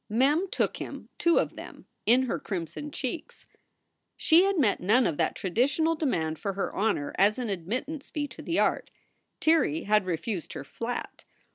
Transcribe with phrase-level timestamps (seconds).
[0.09, 3.45] Mem took him two of them in her crimson cheeks.
[4.17, 8.27] She had met none of that traditional demand for her honor as an admittance fee
[8.29, 8.89] to the art.
[9.39, 11.23] Tirrey had refused her flat.